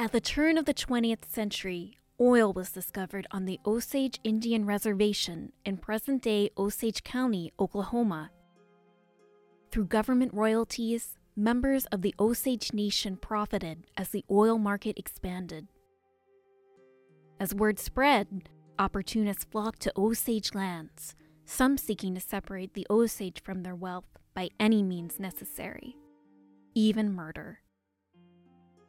[0.00, 5.52] At the turn of the 20th century, oil was discovered on the Osage Indian Reservation
[5.66, 8.30] in present day Osage County, Oklahoma.
[9.70, 15.68] Through government royalties, members of the Osage Nation profited as the oil market expanded.
[17.38, 18.48] As word spread,
[18.78, 24.48] opportunists flocked to Osage lands, some seeking to separate the Osage from their wealth by
[24.58, 25.94] any means necessary,
[26.74, 27.58] even murder.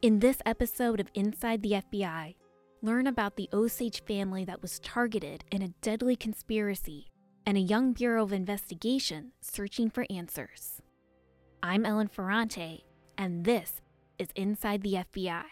[0.02, 2.34] In this episode of Inside the FBI,
[2.82, 7.12] learn about the Osage family that was targeted in a deadly conspiracy
[7.46, 10.82] and a young Bureau of Investigation searching for answers.
[11.62, 12.84] I'm Ellen Ferrante,
[13.16, 13.80] and this
[14.18, 15.44] is Inside the FBI.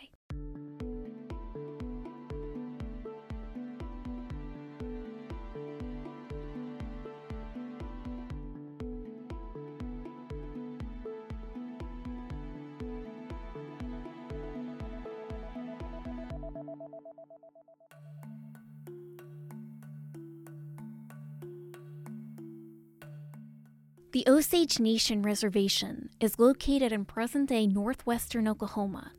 [24.12, 29.12] The Osage Nation Reservation is located in present day northwestern Oklahoma.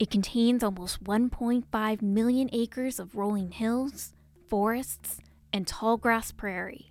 [0.00, 4.16] It contains almost 1.5 million acres of rolling hills,
[4.48, 5.20] forests,
[5.52, 6.90] and tall grass prairie.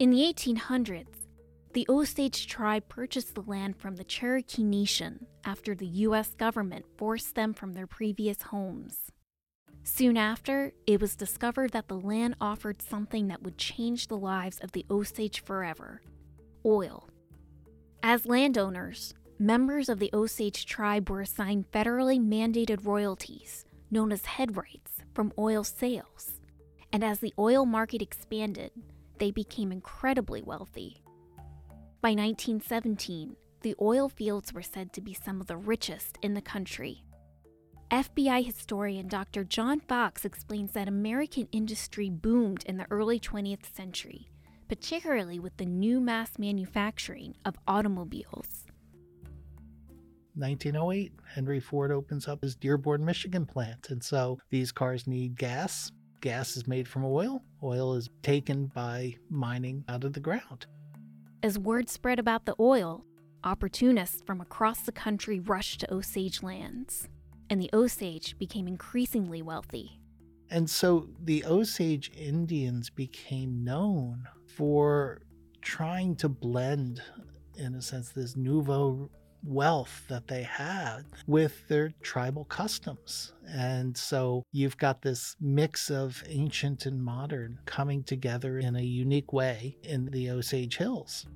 [0.00, 1.28] In the 1800s,
[1.72, 6.34] the Osage tribe purchased the land from the Cherokee Nation after the U.S.
[6.34, 9.12] government forced them from their previous homes.
[9.84, 14.58] Soon after, it was discovered that the land offered something that would change the lives
[14.60, 16.02] of the Osage forever
[16.64, 17.08] oil.
[18.02, 24.56] As landowners, members of the Osage tribe were assigned federally mandated royalties, known as head
[24.56, 26.40] rights, from oil sales.
[26.92, 28.70] And as the oil market expanded,
[29.18, 31.02] they became incredibly wealthy.
[32.00, 36.42] By 1917, the oil fields were said to be some of the richest in the
[36.42, 37.04] country.
[37.92, 39.44] FBI historian Dr.
[39.44, 44.30] John Fox explains that American industry boomed in the early 20th century,
[44.66, 48.64] particularly with the new mass manufacturing of automobiles.
[50.36, 53.90] 1908, Henry Ford opens up his Dearborn, Michigan plant.
[53.90, 55.92] And so these cars need gas.
[56.22, 57.42] Gas is made from oil.
[57.62, 60.64] Oil is taken by mining out of the ground.
[61.42, 63.04] As word spread about the oil,
[63.44, 67.10] opportunists from across the country rushed to Osage lands
[67.52, 70.00] and the Osage became increasingly wealthy.
[70.48, 74.24] And so the Osage Indians became known
[74.56, 75.20] for
[75.60, 77.02] trying to blend,
[77.58, 79.10] in a sense, this nouveau
[79.44, 83.34] wealth that they had with their tribal customs.
[83.46, 89.34] And so you've got this mix of ancient and modern coming together in a unique
[89.34, 91.26] way in the Osage Hills.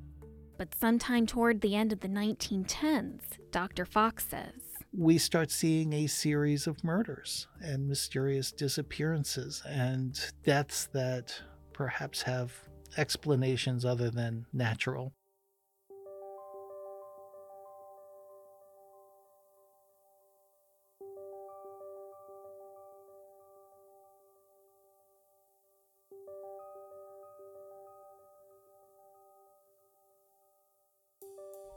[0.56, 3.84] But sometime toward the end of the 1910s, Dr.
[3.84, 4.65] Fox says,
[4.96, 11.38] we start seeing a series of murders and mysterious disappearances and deaths that
[11.74, 12.52] perhaps have
[12.96, 15.12] explanations other than natural.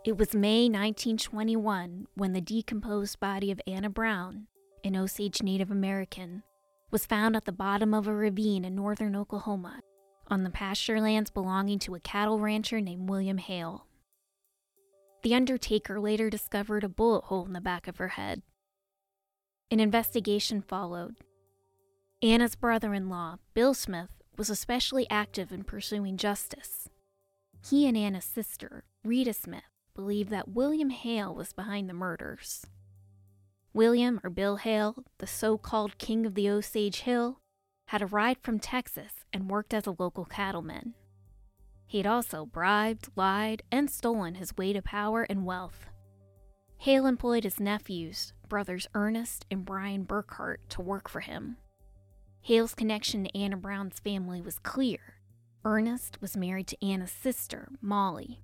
[0.06, 4.48] It was May 1921 when the decomposed body of Anna Brown,
[4.82, 6.44] an Osage Native American,
[6.90, 9.82] was found at the bottom of a ravine in northern Oklahoma
[10.28, 13.88] on the pasture lands belonging to a cattle rancher named William Hale.
[15.22, 18.42] The undertaker later discovered a bullet hole in the back of her head.
[19.70, 21.18] An investigation followed.
[22.24, 26.90] Anna's brother in law, Bill Smith, was especially active in pursuing justice.
[27.68, 29.64] He and Anna's sister, Rita Smith,
[30.00, 32.66] believed that William Hale was behind the murders.
[33.74, 37.42] William, or Bill Hale, the so called king of the Osage Hill,
[37.88, 40.94] had arrived from Texas and worked as a local cattleman.
[41.86, 45.88] He'd also bribed, lied, and stolen his way to power and wealth.
[46.78, 51.58] Hale employed his nephews, brothers Ernest and Bryan Burkhart, to work for him.
[52.40, 55.16] Hale's connection to Anna Brown's family was clear.
[55.66, 58.40] Ernest was married to Anna's sister, Molly,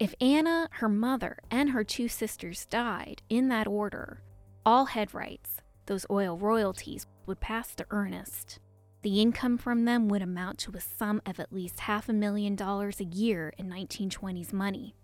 [0.00, 4.22] if Anna, her mother, and her two sisters died in that order,
[4.64, 8.60] all head rights, those oil royalties, would pass to Ernest.
[9.02, 12.56] The income from them would amount to a sum of at least half a million
[12.56, 14.94] dollars a year in 1920s money.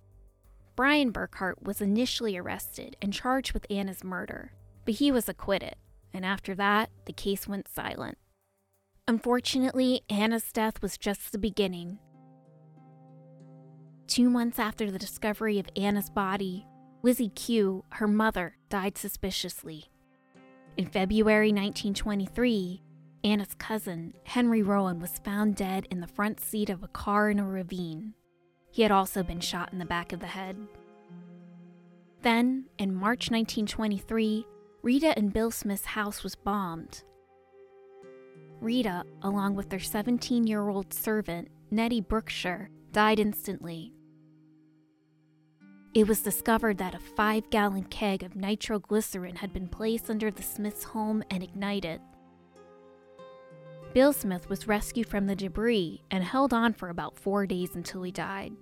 [0.77, 4.53] Bryan Burkhart was initially arrested and charged with Anna's murder,
[4.87, 5.77] but he was acquitted,
[6.15, 8.17] and after that, the case went silent.
[9.07, 11.99] Unfortunately, Anna's death was just the beginning
[14.07, 16.65] Two months after the discovery of Anna's body,
[17.03, 19.87] Lizzie Q, her mother, died suspiciously.
[20.77, 22.83] In February 1923,
[23.25, 27.41] Anna's cousin, Henry Roan, was found dead in the front seat of a car in
[27.41, 28.15] a ravine.
[28.71, 30.57] He had also been shot in the back of the head.
[32.23, 34.47] Then, in March 1923,
[34.83, 37.03] Rita and Bill Smith's house was bombed.
[38.61, 43.93] Rita, along with their 17 year old servant, Nettie Brookshire, died instantly.
[45.97, 50.43] It was discovered that a five gallon keg of nitroglycerin had been placed under the
[50.43, 52.03] Smiths' home and ignited.
[53.95, 58.03] Bill Smith was rescued from the debris and held on for about four days until
[58.03, 58.53] he died.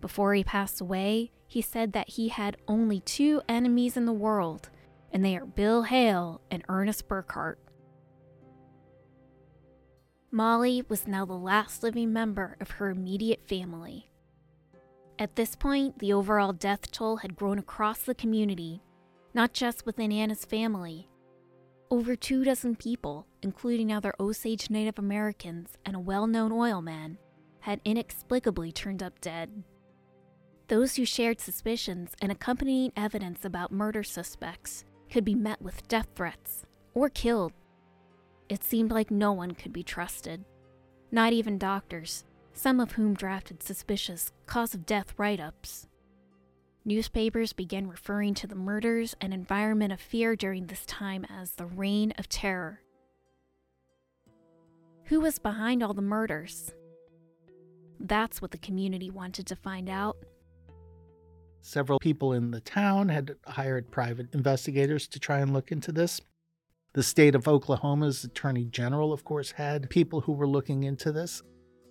[0.00, 4.68] Before he passed away, he said that he had only two enemies in the world,
[5.12, 7.58] and they are Bill Hale and Ernest Burkhart.
[10.32, 14.10] Molly was now the last living member of her immediate family.
[15.18, 18.82] At this point, the overall death toll had grown across the community,
[19.32, 21.08] not just within Anna's family.
[21.90, 27.16] Over two dozen people, including other Osage Native Americans and a well known oil man,
[27.60, 29.62] had inexplicably turned up dead.
[30.68, 36.08] Those who shared suspicions and accompanying evidence about murder suspects could be met with death
[36.14, 37.52] threats or killed.
[38.50, 40.44] It seemed like no one could be trusted,
[41.10, 42.24] not even doctors,
[42.56, 45.86] some of whom drafted suspicious cause of death write ups.
[46.86, 51.66] Newspapers began referring to the murders and environment of fear during this time as the
[51.66, 52.80] Reign of Terror.
[55.04, 56.72] Who was behind all the murders?
[58.00, 60.16] That's what the community wanted to find out.
[61.60, 66.20] Several people in the town had hired private investigators to try and look into this.
[66.94, 71.42] The state of Oklahoma's attorney general, of course, had people who were looking into this.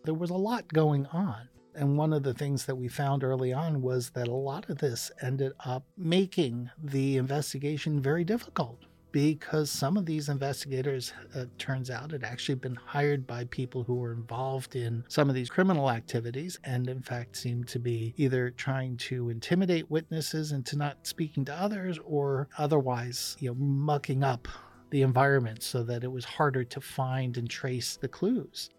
[0.06, 1.50] There was a lot going on.
[1.74, 4.78] And one of the things that we found early on was that a lot of
[4.78, 8.80] this ended up making the investigation very difficult
[9.12, 13.96] because some of these investigators, uh, turns out, had actually been hired by people who
[13.96, 18.50] were involved in some of these criminal activities and, in fact, seemed to be either
[18.52, 24.48] trying to intimidate witnesses into not speaking to others or otherwise, you know, mucking up
[24.90, 28.70] the environment so that it was harder to find and trace the clues.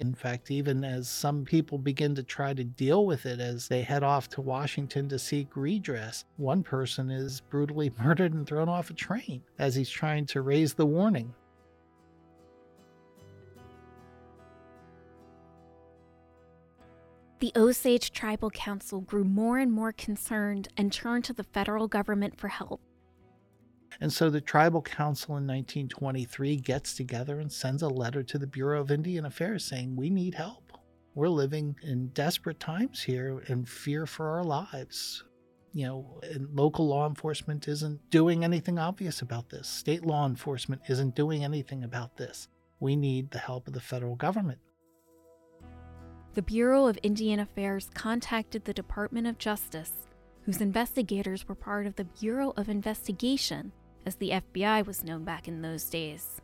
[0.00, 3.82] In fact, even as some people begin to try to deal with it as they
[3.82, 8.88] head off to Washington to seek redress, one person is brutally murdered and thrown off
[8.88, 11.34] a train as he's trying to raise the warning.
[17.40, 22.38] The Osage Tribal Council grew more and more concerned and turned to the federal government
[22.38, 22.80] for help.
[24.00, 28.46] And so the Tribal Council in 1923 gets together and sends a letter to the
[28.46, 30.72] Bureau of Indian Affairs saying, We need help.
[31.14, 35.24] We're living in desperate times here and fear for our lives.
[35.72, 36.20] You know,
[36.52, 39.68] local law enforcement isn't doing anything obvious about this.
[39.68, 42.48] State law enforcement isn't doing anything about this.
[42.80, 44.58] We need the help of the federal government.
[46.34, 49.92] The Bureau of Indian Affairs contacted the Department of Justice,
[50.44, 53.72] whose investigators were part of the Bureau of Investigation,
[54.06, 56.40] as the FBI was known back in those days.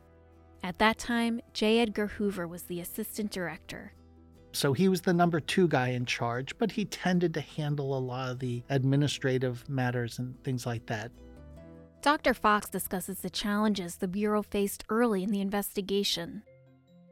[0.63, 1.81] At that time, J.
[1.81, 3.93] Edgar Hoover was the assistant director.
[4.53, 8.01] So he was the number two guy in charge, but he tended to handle a
[8.01, 11.13] lot of the administrative matters and things like that.
[12.01, 12.35] Dr.
[12.35, 16.43] Fox discusses the challenges the Bureau faced early in the investigation.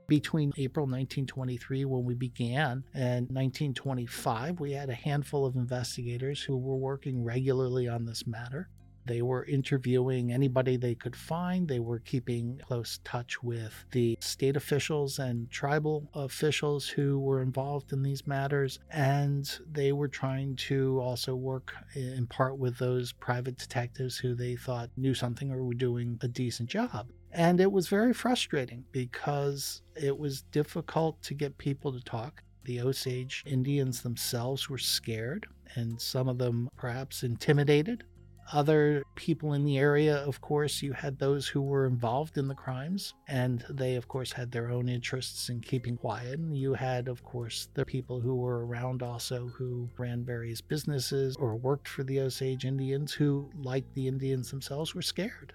[0.07, 6.57] Between April 1923, when we began, and 1925, we had a handful of investigators who
[6.57, 8.69] were working regularly on this matter.
[9.07, 11.69] They were interviewing anybody they could find.
[11.69, 17.93] They were keeping close touch with the state officials and tribal officials who were involved
[17.93, 18.79] in these matters.
[18.91, 24.57] And they were trying to also work in part with those private detectives who they
[24.57, 27.11] thought knew something or were doing a decent job.
[27.33, 32.43] And it was very frustrating because it was difficult to get people to talk.
[32.65, 38.05] The Osage Indians themselves were scared, and some of them perhaps intimidated
[38.53, 42.55] other people in the area, of course, you had those who were involved in the
[42.55, 46.39] crimes, and they, of course, had their own interests in keeping quiet.
[46.39, 51.37] And you had, of course, the people who were around also who ran various businesses
[51.37, 55.53] or worked for the Osage Indians who, like the Indians themselves, were scared.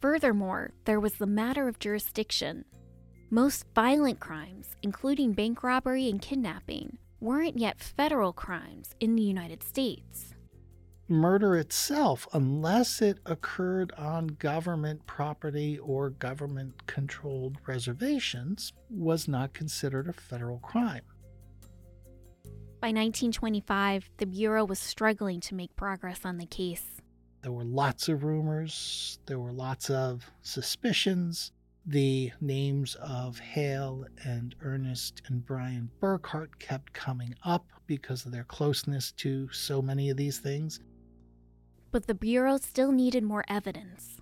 [0.00, 2.64] Furthermore, there was the matter of jurisdiction.
[3.30, 9.62] Most violent crimes, including bank robbery and kidnapping, weren't yet federal crimes in the United
[9.62, 10.31] States
[11.08, 20.08] murder itself, unless it occurred on government property or government controlled reservations, was not considered
[20.08, 21.02] a federal crime.
[22.80, 27.00] By 1925, the Bureau was struggling to make progress on the case.
[27.42, 31.52] There were lots of rumors, there were lots of suspicions.
[31.86, 38.44] The names of Hale and Ernest and Bryan Burkhart kept coming up because of their
[38.44, 40.78] closeness to so many of these things.
[41.92, 44.16] But the Bureau still needed more evidence.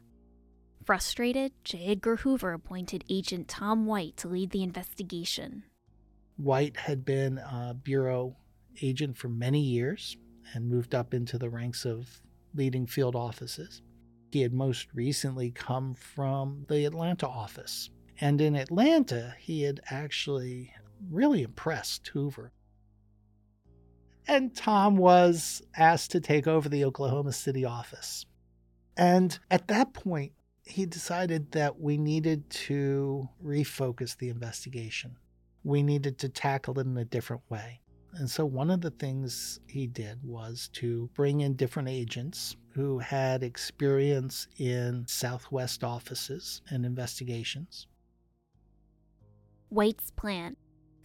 [0.85, 1.87] Frustrated, J.
[1.87, 5.62] Edgar Hoover appointed Agent Tom White to lead the investigation.
[6.37, 8.37] White had been a Bureau
[8.83, 10.17] agent for many years
[10.53, 12.21] and moved up into the ranks of
[12.55, 13.83] leading field offices.
[14.33, 17.91] He had most recently come from the Atlanta office.
[18.21, 20.75] And in Atlanta, he had actually
[21.09, 22.53] really impressed Hoover.
[24.31, 28.25] And Tom was asked to take over the Oklahoma City office.
[28.97, 30.35] And at that point,
[30.65, 35.17] he decided that we needed to refocus the investigation.
[35.65, 37.81] We needed to tackle it in a different way.
[38.15, 43.01] And so, one of the things he did was to bring in different agents who
[43.01, 47.89] had experience in Southwest offices and investigations.
[49.71, 50.57] White's plan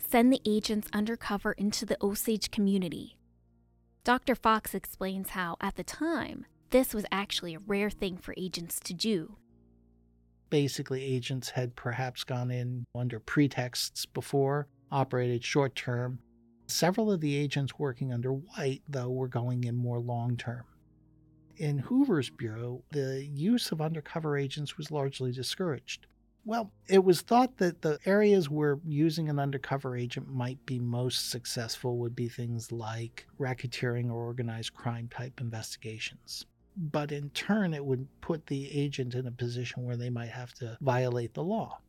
[0.09, 3.17] send the agents undercover into the Osage community.
[4.03, 4.35] Dr.
[4.35, 8.93] Fox explains how, at the time, this was actually a rare thing for agents to
[8.93, 9.37] do.
[10.49, 16.19] Basically, agents had perhaps gone in under pretexts before, operated short term,
[16.67, 20.63] Several of the agents working under White, though, were going in more long term.
[21.57, 26.07] In Hoover's Bureau, the use of undercover agents was largely discouraged.
[26.47, 31.31] Well, it was thought that the areas where using an undercover agent might be most
[31.31, 36.45] successful would be things like racketeering or organized crime type investigations.
[36.77, 40.53] But in turn, it would put the agent in a position where they might have
[40.55, 41.79] to violate the law.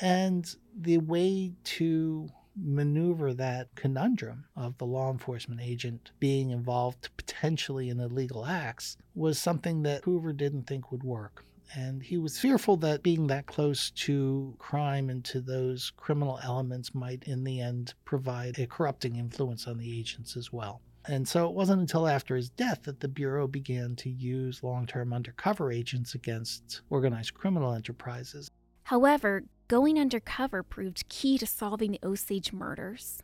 [0.00, 7.90] And the way to maneuver that conundrum of the law enforcement agent being involved potentially
[7.90, 11.44] in illegal acts was something that Hoover didn't think would work.
[11.74, 16.94] And he was fearful that being that close to crime and to those criminal elements
[16.94, 20.82] might, in the end, provide a corrupting influence on the agents as well.
[21.06, 24.86] And so it wasn't until after his death that the Bureau began to use long
[24.86, 28.50] term undercover agents against organized criminal enterprises.
[28.84, 33.22] However, Going undercover proved key to solving the Osage murders.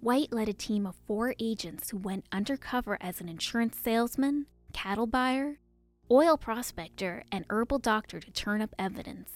[0.00, 5.06] White led a team of four agents who went undercover as an insurance salesman, cattle
[5.06, 5.58] buyer,
[6.10, 9.30] oil prospector, and herbal doctor to turn up evidence.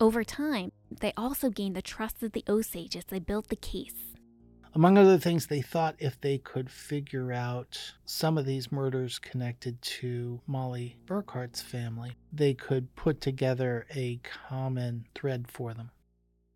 [0.00, 3.94] Over time, they also gained the trust of the Osage as they built the case.
[4.74, 9.80] Among other things, they thought if they could figure out some of these murders connected
[9.82, 14.18] to Molly Burkhart's family, they could put together a
[14.48, 15.90] common thread for them.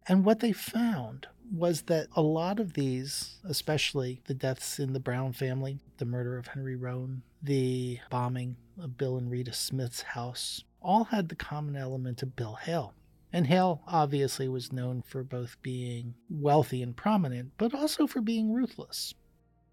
[0.08, 5.00] And what they found was that a lot of these, especially the deaths in the
[5.00, 8.56] Brown family, the murder of Henry Roan, the bombing
[8.96, 12.94] Bill and Rita Smith's house, all had the common element of Bill Hale.
[13.32, 18.52] And Hale obviously was known for both being wealthy and prominent, but also for being
[18.52, 19.14] ruthless.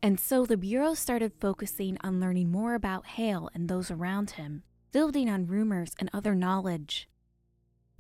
[0.02, 4.64] And so the Bureau started focusing on learning more about Hale and those around him,
[4.92, 7.08] building on rumors and other knowledge.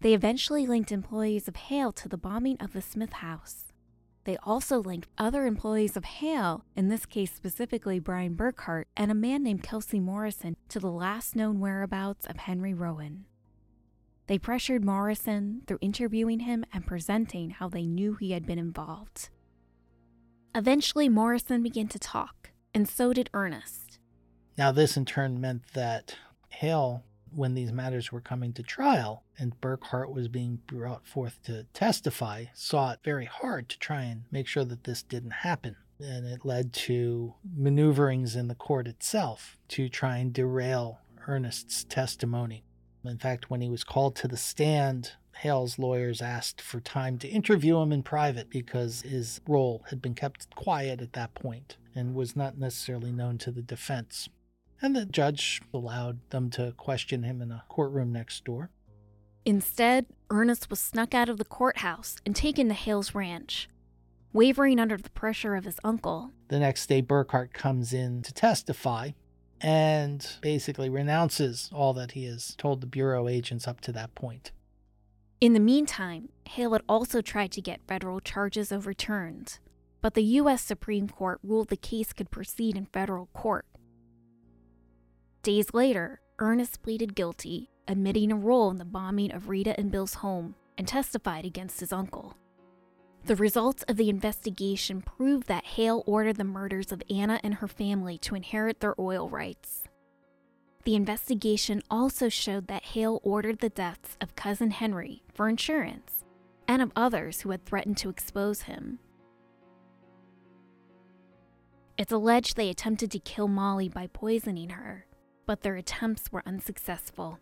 [0.01, 3.72] They eventually linked employees of Hale to the bombing of the Smith house.
[4.25, 9.15] They also linked other employees of Hale, in this case specifically Bryan Burkhart, and a
[9.15, 13.25] man named Kelsey Morrison, to the last known whereabouts of Henry Roan.
[14.27, 19.29] They pressured Morrison through interviewing him and presenting how they knew he had been involved.
[20.55, 23.99] Eventually, Morrison began to talk, and so did Ernest.
[24.57, 26.15] Now, this in turn meant that
[26.49, 27.03] Hale,
[27.35, 32.45] when these matters were coming to trial and Burkhart was being brought forth to testify,
[32.53, 35.75] sought very hard to try and make sure that this didn't happen.
[35.99, 42.63] And it led to maneuverings in the court itself to try and derail Ernest's testimony.
[43.05, 47.27] In fact, when he was called to the stand, Hale's lawyers asked for time to
[47.27, 52.15] interview him in private because his role had been kept quiet at that point and
[52.15, 54.29] was not necessarily known to the defense.
[54.83, 58.69] And the judge allowed them to question him in a courtroom next door.
[59.45, 63.69] Instead, Ernest was snuck out of the courthouse and taken to Hale's ranch.
[64.33, 66.31] Wavering under the pressure of his uncle.
[66.49, 69.11] The next day, Burkhart comes in to testify,
[69.61, 74.51] and basically renounces all that he has told the Bureau agents up to that point.
[75.39, 79.59] In the meantime, Hale had also tried to get federal charges overturned,
[80.01, 80.61] but the U.S.
[80.61, 83.65] Supreme Court ruled the case could proceed in federal court.
[85.43, 90.13] Days later, Ernest pleaded guilty, admitting a role in the bombing of Rita and Bill's
[90.15, 92.37] home, and testified against his uncle.
[93.25, 97.67] The results of the investigation proved that Hale ordered the murders of Anna and her
[97.67, 99.83] family to inherit their oil rights.
[100.85, 106.23] The investigation also showed that Hale ordered the deaths of cousin Henry for insurance
[106.69, 108.99] and of others who had threatened to expose him.
[111.97, 115.05] It's alleged they attempted to kill Molly by poisoning her,
[115.45, 117.39] but their attempts were unsuccessful.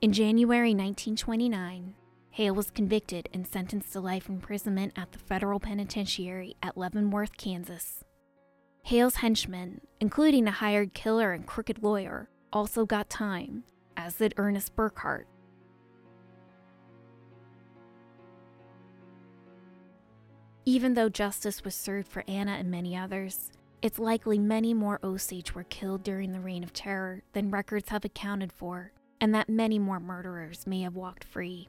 [0.00, 1.94] In January 1929,
[2.30, 8.04] Hale was convicted and sentenced to life imprisonment at the federal penitentiary at Leavenworth, Kansas.
[8.82, 13.64] Hale's henchmen, including a hired killer and crooked lawyer, also got time,
[13.96, 15.24] as did Ernest Burkhart.
[20.66, 23.52] Even though justice was served for Anna and many others,
[23.84, 28.02] it's likely many more Osage were killed during the Reign of Terror than records have
[28.02, 31.68] accounted for, and that many more murderers may have walked free.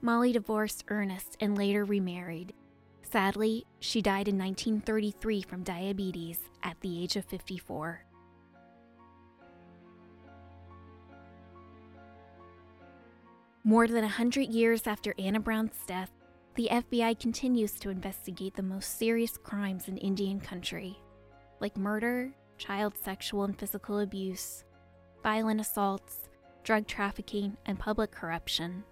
[0.00, 2.52] Molly divorced Ernest and later remarried.
[3.02, 8.04] Sadly, she died in 1933 from diabetes at the age of 54.
[13.64, 16.12] More than a hundred years after Anna Brown's death,
[16.60, 20.94] the FBI continues to investigate the most serious crimes in Indian country,
[21.58, 24.64] like murder, child sexual and physical abuse,
[25.22, 26.28] violent assaults,
[26.62, 28.84] drug trafficking, and public corruption.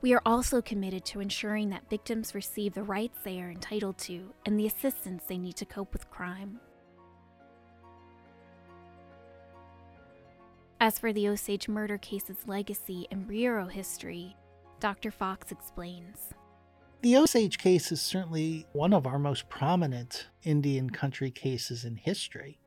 [0.00, 4.34] We are also committed to ensuring that victims receive the rights they are entitled to
[4.44, 6.58] and the assistance they need to cope with crime.
[10.80, 14.34] As for the Osage murder case's legacy and bureau history,
[14.80, 15.12] Dr.
[15.12, 16.34] Fox explains.
[17.02, 22.60] The Osage case is certainly one of our most prominent Indian country cases in history.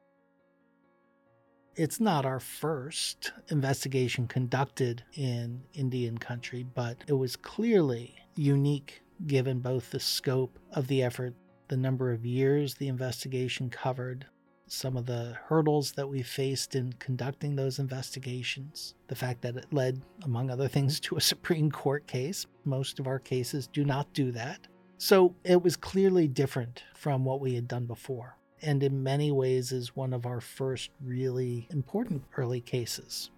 [1.76, 9.60] It's not our first investigation conducted in Indian country, but it was clearly unique given
[9.60, 11.36] both the scope of the effort,
[11.68, 14.26] the number of years the investigation covered,
[14.74, 19.72] some of the hurdles that we faced in conducting those investigations, the fact that it
[19.72, 22.48] led, among other things, to a Supreme Court case.
[22.66, 24.68] Most of our cases do not do that.
[24.98, 29.72] So it was clearly different from what we had done before, and in many ways
[29.72, 33.30] is one of our first really important early cases.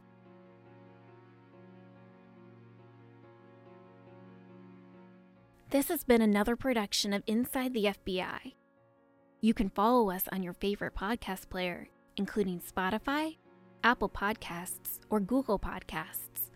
[5.71, 8.54] This has been another production of Inside the FBI.
[9.45, 13.38] You can follow us on your favorite podcast player, including Spotify,
[13.84, 16.49] Apple Podcasts, or Google Podcasts.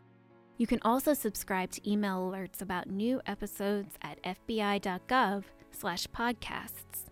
[0.57, 7.05] You can also subscribe to email alerts about new episodes at fbi.gov/podcasts.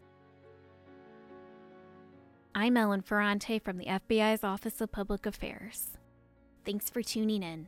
[2.56, 5.96] I'm Ellen Ferrante from the FBI's Office of Public Affairs.
[6.66, 7.68] Thanks for tuning in.